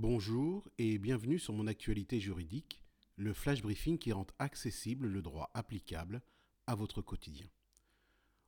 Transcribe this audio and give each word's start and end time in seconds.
Bonjour 0.00 0.62
et 0.78 0.96
bienvenue 0.96 1.40
sur 1.40 1.54
mon 1.54 1.66
actualité 1.66 2.20
juridique, 2.20 2.80
le 3.16 3.32
flash 3.32 3.62
briefing 3.62 3.98
qui 3.98 4.12
rend 4.12 4.28
accessible 4.38 5.08
le 5.08 5.22
droit 5.22 5.50
applicable 5.54 6.22
à 6.68 6.76
votre 6.76 7.02
quotidien. 7.02 7.48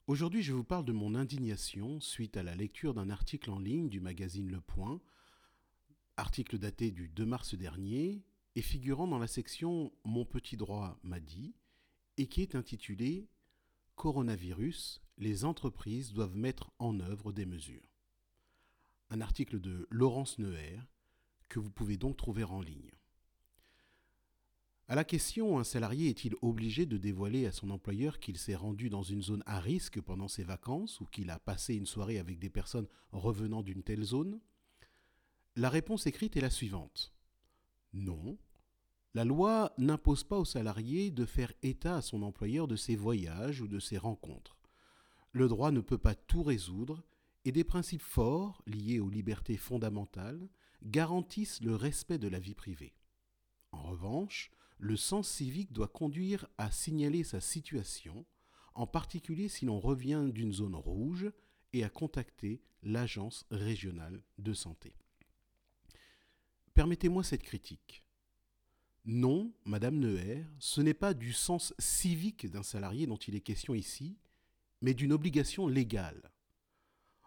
Aujourd'hui, 0.07 0.45
je 0.45 0.53
vous 0.53 0.63
parle 0.63 0.85
de 0.85 0.93
mon 0.93 1.17
indignation 1.17 1.99
suite 1.99 2.37
à 2.37 2.45
la 2.45 2.55
lecture 2.55 2.95
d'un 2.95 3.11
article 3.11 3.51
en 3.51 3.59
ligne 3.59 3.89
du 3.89 3.99
magazine 3.99 4.49
Le 4.49 4.61
Point, 4.61 5.01
article 6.17 6.57
daté 6.57 6.93
du 6.93 7.09
2 7.09 7.27
mars 7.27 7.57
dernier 7.57 8.23
et 8.55 8.63
figurant 8.63 9.09
dans 9.09 9.19
la 9.19 9.27
section 9.27 9.91
Mon 10.05 10.25
petit 10.25 10.57
droit 10.57 11.01
m'a 11.03 11.19
dit 11.19 11.57
et 12.17 12.29
qui 12.29 12.43
est 12.43 12.55
intitulé 12.55 13.27
Coronavirus, 13.97 15.03
les 15.19 15.45
entreprises 15.45 16.13
doivent 16.13 16.37
mettre 16.37 16.71
en 16.79 17.01
œuvre 17.01 17.33
des 17.33 17.45
mesures. 17.45 17.91
Un 19.09 19.21
article 19.21 19.61
de 19.61 19.89
Laurence 19.91 20.39
Neuer 20.39 20.79
que 21.51 21.59
vous 21.59 21.71
pouvez 21.71 21.99
donc 21.99 22.17
trouver 22.17 22.45
en 22.45 22.63
ligne. 22.63 22.93
À 24.89 24.95
la 24.95 25.05
question 25.05 25.59
un 25.59 25.65
salarié 25.65 26.09
est-il 26.09 26.35
obligé 26.41 26.87
de 26.87 26.97
dévoiler 26.97 27.47
à 27.47 27.53
son 27.53 27.71
employeur 27.71 28.19
qu'il 28.19 28.39
s'est 28.39 28.57
rendu 28.57 28.89
dans 28.89 29.03
une 29.03 29.23
zone 29.23 29.43
à 29.47 29.61
risque 29.61 30.01
pendant 30.01 30.27
ses 30.27 30.43
vacances 30.43 31.01
ou 31.01 31.05
qu'il 31.05 31.31
a 31.31 31.39
passé 31.39 31.75
une 31.75 31.87
soirée 31.87 32.19
avec 32.19 32.39
des 32.39 32.51
personnes 32.51 32.89
revenant 33.13 33.63
d'une 33.63 33.83
telle 33.83 34.03
zone? 34.03 34.41
La 35.55 35.69
réponse 35.69 36.07
écrite 36.07 36.37
est 36.37 36.41
la 36.41 36.51
suivante. 36.51 37.13
Non, 37.93 38.39
la 39.15 39.25
loi 39.25 39.73
n'impose 39.77 40.25
pas 40.25 40.39
au 40.39 40.45
salarié 40.45 41.11
de 41.11 41.25
faire 41.25 41.53
état 41.63 41.97
à 41.97 42.03
son 42.03 42.23
employeur 42.23 42.69
de 42.69 42.77
ses 42.77 42.95
voyages 42.97 43.61
ou 43.61 43.69
de 43.69 43.81
ses 43.81 43.99
rencontres. 43.99 44.57
Le 45.33 45.49
droit 45.49 45.73
ne 45.73 45.81
peut 45.81 45.99
pas 45.99 46.15
tout 46.15 46.43
résoudre 46.43 47.05
et 47.45 47.53
des 47.53 47.65
principes 47.65 48.03
forts 48.03 48.63
liés 48.67 49.01
aux 49.01 49.11
libertés 49.11 49.57
fondamentales 49.57 50.49
garantissent 50.83 51.63
le 51.63 51.75
respect 51.75 52.19
de 52.19 52.29
la 52.29 52.39
vie 52.39 52.55
privée. 52.55 52.95
En 53.73 53.83
revanche, 53.83 54.51
le 54.79 54.97
sens 54.97 55.29
civique 55.29 55.73
doit 55.73 55.89
conduire 55.89 56.47
à 56.59 56.71
signaler 56.71 57.23
sa 57.23 57.41
situation, 57.41 58.25
en 58.75 58.87
particulier 58.87 59.49
si 59.49 59.67
l'on 59.67 59.79
revient 59.81 60.31
d'une 60.33 60.53
zone 60.53 60.75
rouge, 60.75 61.31
et 61.73 61.85
à 61.85 61.89
contacter 61.89 62.61
l'agence 62.83 63.47
régionale 63.51 64.23
de 64.39 64.53
santé. 64.53 64.95
Permettez-moi 66.75 67.23
cette 67.23 67.43
critique. 67.43 68.05
Non, 69.05 69.53
Madame 69.65 69.99
Neuer, 69.99 70.45
ce 70.59 70.81
n'est 70.81 70.95
pas 70.95 71.15
du 71.15 71.33
sens 71.33 71.75
civique 71.79 72.51
d'un 72.51 72.63
salarié 72.63 73.07
dont 73.07 73.17
il 73.17 73.35
est 73.35 73.41
question 73.41 73.75
ici, 73.75 74.19
mais 74.81 74.95
d'une 74.95 75.13
obligation 75.13 75.67
légale. 75.67 76.31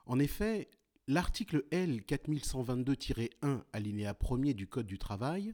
En 0.06 0.20
effet, 0.20 0.70
L'article 1.09 1.66
L 1.72 2.00
4122-1 2.08 3.64
alinéa 3.73 4.14
1er 4.14 4.54
du 4.54 4.68
Code 4.68 4.86
du 4.86 4.98
travail 4.98 5.54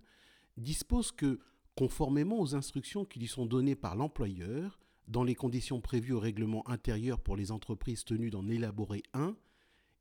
dispose 0.57 1.11
que, 1.11 1.39
conformément 1.75 2.39
aux 2.39 2.53
instructions 2.53 3.03
qui 3.03 3.17
lui 3.17 3.27
sont 3.27 3.47
données 3.47 3.75
par 3.75 3.95
l'employeur, 3.95 4.79
dans 5.07 5.23
les 5.23 5.33
conditions 5.33 5.81
prévues 5.81 6.13
au 6.13 6.19
règlement 6.19 6.67
intérieur 6.69 7.19
pour 7.19 7.35
les 7.35 7.51
entreprises 7.51 8.05
tenues 8.05 8.29
d'en 8.29 8.47
élaborer 8.47 9.01
un, 9.15 9.35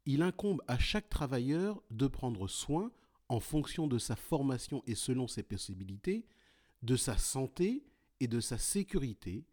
il 0.04 0.20
incombe 0.20 0.62
à 0.68 0.78
chaque 0.78 1.08
travailleur 1.08 1.82
de 1.90 2.06
prendre 2.08 2.46
soin, 2.46 2.92
en 3.30 3.40
fonction 3.40 3.86
de 3.86 3.96
sa 3.96 4.16
formation 4.16 4.82
et 4.86 4.94
selon 4.94 5.28
ses 5.28 5.42
possibilités, 5.42 6.26
de 6.82 6.96
sa 6.96 7.16
santé 7.16 7.86
et 8.20 8.28
de 8.28 8.40
sa 8.40 8.58
sécurité, 8.58 9.46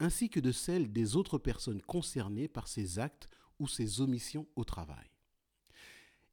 ainsi 0.00 0.30
que 0.30 0.40
de 0.40 0.50
celle 0.50 0.90
des 0.92 1.14
autres 1.14 1.36
personnes 1.36 1.82
concernées 1.82 2.48
par 2.48 2.68
ses 2.68 2.98
actes 2.98 3.28
ou 3.58 3.68
ses 3.68 4.00
omissions 4.00 4.46
au 4.56 4.64
travail. 4.64 5.11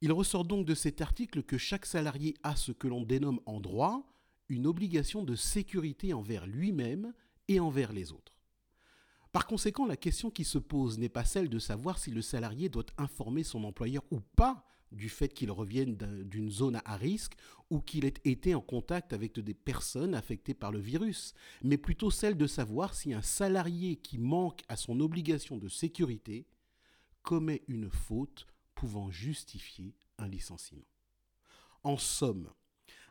Il 0.01 0.11
ressort 0.11 0.45
donc 0.45 0.65
de 0.65 0.75
cet 0.75 1.01
article 1.01 1.43
que 1.43 1.57
chaque 1.57 1.85
salarié 1.85 2.35
a 2.43 2.55
ce 2.55 2.71
que 2.71 2.87
l'on 2.87 3.03
dénomme 3.03 3.41
en 3.45 3.59
droit 3.59 4.05
une 4.47 4.65
obligation 4.65 5.23
de 5.23 5.35
sécurité 5.35 6.13
envers 6.13 6.47
lui-même 6.47 7.13
et 7.47 7.59
envers 7.59 7.93
les 7.93 8.11
autres. 8.11 8.33
Par 9.31 9.45
conséquent, 9.45 9.85
la 9.85 9.97
question 9.97 10.31
qui 10.31 10.43
se 10.43 10.57
pose 10.57 10.97
n'est 10.97 11.09
pas 11.09 11.25
celle 11.25 11.49
de 11.49 11.59
savoir 11.59 11.99
si 11.99 12.09
le 12.09 12.21
salarié 12.21 12.67
doit 12.67 12.85
informer 12.97 13.43
son 13.43 13.63
employeur 13.63 14.03
ou 14.09 14.21
pas 14.21 14.65
du 14.91 15.07
fait 15.07 15.31
qu'il 15.33 15.51
revienne 15.51 15.95
d'une 15.95 16.49
zone 16.49 16.81
à 16.83 16.95
risque 16.97 17.33
ou 17.69 17.79
qu'il 17.79 18.05
ait 18.05 18.13
été 18.25 18.55
en 18.55 18.61
contact 18.61 19.13
avec 19.13 19.39
des 19.39 19.53
personnes 19.53 20.15
affectées 20.15 20.55
par 20.55 20.71
le 20.71 20.79
virus, 20.79 21.35
mais 21.63 21.77
plutôt 21.77 22.09
celle 22.09 22.37
de 22.37 22.47
savoir 22.47 22.95
si 22.95 23.13
un 23.13 23.21
salarié 23.21 23.97
qui 23.97 24.17
manque 24.17 24.61
à 24.67 24.75
son 24.75 24.99
obligation 24.99 25.57
de 25.57 25.67
sécurité 25.67 26.47
commet 27.21 27.61
une 27.67 27.91
faute 27.91 28.47
pouvant 28.79 29.11
justifier 29.11 29.93
un 30.17 30.29
licenciement. 30.29 30.87
En 31.83 31.97
somme, 31.97 32.49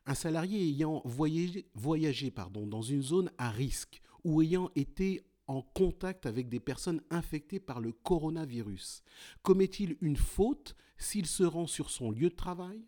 un 0.06 0.14
salarié 0.14 0.66
ayant 0.66 1.02
voyagé, 1.04 2.32
dans 2.50 2.80
une 2.80 3.02
zone 3.02 3.30
à 3.36 3.50
risque 3.50 4.00
ou 4.24 4.40
ayant 4.40 4.70
été 4.76 5.20
en 5.46 5.60
contact 5.60 6.24
avec 6.24 6.48
des 6.48 6.58
personnes 6.58 7.02
infectées 7.10 7.60
par 7.60 7.80
le 7.82 7.92
coronavirus, 7.92 9.02
commet-il 9.42 9.98
une 10.00 10.16
faute 10.16 10.74
s'il 10.96 11.26
se 11.26 11.42
rend 11.42 11.66
sur 11.66 11.90
son 11.90 12.10
lieu 12.10 12.30
de 12.30 12.34
travail? 12.34 12.86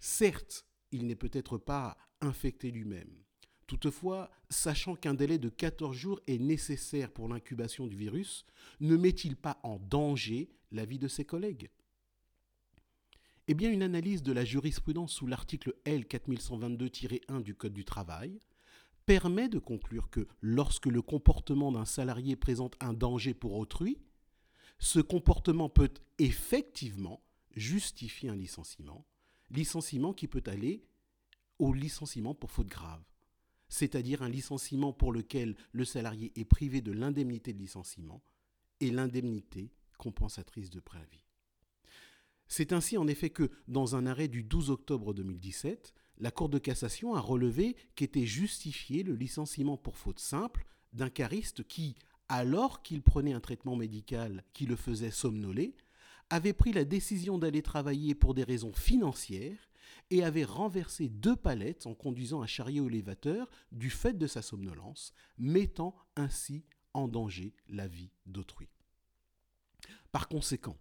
Certes, 0.00 0.66
il 0.90 1.06
n'est 1.06 1.14
peut-être 1.14 1.56
pas 1.56 1.96
infecté 2.20 2.72
lui-même. 2.72 3.22
Toutefois, 3.68 4.28
sachant 4.50 4.96
qu'un 4.96 5.14
délai 5.14 5.38
de 5.38 5.50
14 5.50 5.96
jours 5.96 6.20
est 6.26 6.40
nécessaire 6.40 7.12
pour 7.12 7.28
l'incubation 7.28 7.86
du 7.86 7.94
virus, 7.94 8.44
ne 8.80 8.96
met-il 8.96 9.36
pas 9.36 9.60
en 9.62 9.78
danger 9.78 10.50
la 10.72 10.84
vie 10.84 10.98
de 10.98 11.06
ses 11.06 11.24
collègues? 11.24 11.70
Eh 13.48 13.54
bien, 13.54 13.70
une 13.70 13.82
analyse 13.82 14.22
de 14.22 14.32
la 14.32 14.44
jurisprudence 14.44 15.12
sous 15.12 15.26
l'article 15.26 15.74
L 15.84 16.04
4122-1 16.04 17.42
du 17.42 17.54
Code 17.54 17.72
du 17.72 17.84
travail 17.84 18.38
permet 19.04 19.48
de 19.48 19.58
conclure 19.58 20.10
que 20.10 20.28
lorsque 20.40 20.86
le 20.86 21.02
comportement 21.02 21.72
d'un 21.72 21.84
salarié 21.84 22.36
présente 22.36 22.76
un 22.80 22.92
danger 22.92 23.34
pour 23.34 23.54
autrui, 23.54 23.98
ce 24.78 25.00
comportement 25.00 25.68
peut 25.68 25.92
effectivement 26.18 27.20
justifier 27.54 28.28
un 28.28 28.36
licenciement, 28.36 29.06
licenciement 29.50 30.12
qui 30.12 30.28
peut 30.28 30.42
aller 30.46 30.84
au 31.58 31.72
licenciement 31.72 32.34
pour 32.34 32.50
faute 32.50 32.68
grave, 32.68 33.02
c'est-à-dire 33.68 34.22
un 34.22 34.28
licenciement 34.28 34.92
pour 34.92 35.12
lequel 35.12 35.56
le 35.72 35.84
salarié 35.84 36.32
est 36.36 36.44
privé 36.44 36.80
de 36.80 36.92
l'indemnité 36.92 37.52
de 37.52 37.58
licenciement 37.58 38.22
et 38.80 38.90
l'indemnité 38.90 39.72
compensatrice 39.98 40.70
de 40.70 40.80
préavis. 40.80 41.22
C'est 42.54 42.74
ainsi 42.74 42.98
en 42.98 43.08
effet 43.08 43.30
que, 43.30 43.50
dans 43.66 43.96
un 43.96 44.04
arrêt 44.04 44.28
du 44.28 44.42
12 44.42 44.68
octobre 44.68 45.14
2017, 45.14 45.94
la 46.18 46.30
Cour 46.30 46.50
de 46.50 46.58
cassation 46.58 47.14
a 47.14 47.18
relevé 47.18 47.76
qu'était 47.94 48.26
justifié 48.26 49.02
le 49.02 49.14
licenciement 49.14 49.78
pour 49.78 49.96
faute 49.96 50.18
simple 50.18 50.66
d'un 50.92 51.08
cariste 51.08 51.66
qui, 51.66 51.94
alors 52.28 52.82
qu'il 52.82 53.00
prenait 53.00 53.32
un 53.32 53.40
traitement 53.40 53.74
médical 53.74 54.44
qui 54.52 54.66
le 54.66 54.76
faisait 54.76 55.10
somnoler, 55.10 55.74
avait 56.28 56.52
pris 56.52 56.74
la 56.74 56.84
décision 56.84 57.38
d'aller 57.38 57.62
travailler 57.62 58.14
pour 58.14 58.34
des 58.34 58.44
raisons 58.44 58.74
financières 58.74 59.70
et 60.10 60.22
avait 60.22 60.44
renversé 60.44 61.08
deux 61.08 61.36
palettes 61.36 61.86
en 61.86 61.94
conduisant 61.94 62.42
un 62.42 62.46
chariot 62.46 62.86
élévateur 62.86 63.48
du 63.72 63.88
fait 63.88 64.18
de 64.18 64.26
sa 64.26 64.42
somnolence, 64.42 65.14
mettant 65.38 65.96
ainsi 66.16 66.66
en 66.92 67.08
danger 67.08 67.54
la 67.70 67.88
vie 67.88 68.10
d'autrui. 68.26 68.68
Par 70.10 70.28
conséquent, 70.28 70.76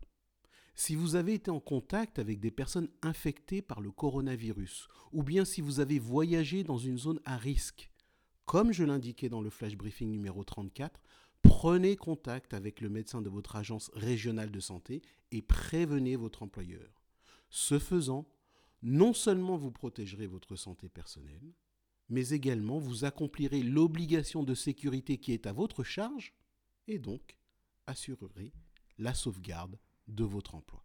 si 0.74 0.96
vous 0.96 1.16
avez 1.16 1.34
été 1.34 1.52
en 1.52 1.60
contact 1.60 2.20
avec 2.20 2.40
des 2.40 2.52
personnes 2.52 2.90
infectées 3.02 3.62
par 3.62 3.82
le 3.82 3.92
coronavirus, 3.92 4.88
ou 5.12 5.24
bien 5.24 5.46
si 5.46 5.62
vous 5.62 5.80
avez 5.80 6.00
voyagé 6.00 6.64
dans 6.64 6.78
une 6.78 6.98
zone 6.98 7.20
à 7.26 7.38
risque, 7.38 7.92
comme 8.46 8.72
je 8.72 8.84
l'indiquais 8.84 9.30
dans 9.30 9.42
le 9.42 9.50
flash 9.50 9.76
briefing 9.76 10.10
numéro 10.10 10.44
34, 10.44 11.02
prenez 11.42 11.96
contact 11.96 12.54
avec 12.54 12.82
le 12.82 12.90
médecin 12.90 13.22
de 13.22 13.30
votre 13.30 13.56
agence 13.56 13.92
régionale 13.94 14.52
de 14.52 14.60
santé 14.60 15.02
et 15.32 15.42
prévenez 15.42 16.16
votre 16.16 16.44
employeur. 16.44 17.04
Ce 17.50 17.80
faisant, 17.80 18.28
non 18.82 19.14
seulement 19.14 19.58
vous 19.58 19.72
protégerez 19.72 20.28
votre 20.28 20.56
santé 20.56 20.90
personnelle, 20.90 21.54
mais 22.10 22.30
également 22.30 22.78
vous 22.78 23.06
accomplirez 23.06 23.62
l'obligation 23.64 24.44
de 24.44 24.56
sécurité 24.56 25.18
qui 25.18 25.32
est 25.34 25.48
à 25.48 25.54
votre 25.54 25.84
charge 25.84 26.34
et 26.88 27.00
donc 27.00 27.38
assurerez 27.88 28.54
la 28.98 29.14
sauvegarde 29.14 29.78
de 30.16 30.24
votre 30.24 30.56
emploi. 30.56 30.84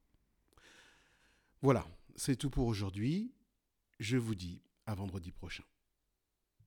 Voilà, 1.63 1.87
c'est 2.17 2.37
tout 2.37 2.51
pour 2.51 2.67
aujourd'hui. 2.67 3.35
Je 3.99 4.17
vous 4.17 4.35
dis 4.35 4.63
à 4.87 4.95
vendredi 4.95 5.33
prochain. 5.33 5.65